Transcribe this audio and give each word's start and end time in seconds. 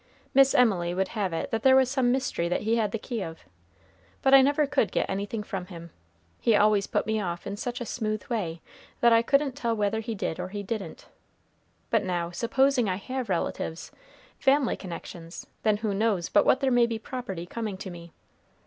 Miss 0.33 0.55
Emily 0.55 0.95
would 0.95 1.09
have 1.09 1.31
it 1.31 1.51
that 1.51 1.61
there 1.61 1.75
was 1.75 1.87
some 1.87 2.11
mystery 2.11 2.49
that 2.49 2.63
he 2.63 2.77
had 2.77 2.91
the 2.91 2.97
key 2.97 3.21
of; 3.21 3.41
but 4.23 4.33
I 4.33 4.41
never 4.41 4.65
could 4.65 4.91
get 4.91 5.07
any 5.07 5.27
thing 5.27 5.43
from 5.43 5.67
him. 5.67 5.91
He 6.39 6.55
always 6.55 6.87
put 6.87 7.05
me 7.05 7.21
off 7.21 7.45
in 7.45 7.55
such 7.55 7.79
a 7.79 7.85
smooth 7.85 8.23
way 8.25 8.61
that 8.99 9.13
I 9.13 9.21
couldn't 9.21 9.51
tell 9.55 9.75
whether 9.75 9.99
he 9.99 10.15
did 10.15 10.39
or 10.39 10.47
he 10.49 10.63
didn't. 10.63 11.07
But, 11.91 12.03
now, 12.03 12.31
supposing 12.31 12.89
I 12.89 12.95
have 12.95 13.29
relatives, 13.29 13.91
family 14.39 14.75
connections, 14.75 15.45
then 15.61 15.77
who 15.77 15.93
knows 15.93 16.29
but 16.29 16.45
what 16.45 16.61
there 16.61 16.71
may 16.71 16.87
be 16.87 16.97
property 16.97 17.45
coming 17.45 17.77
to 17.77 17.91
me? 17.91 18.11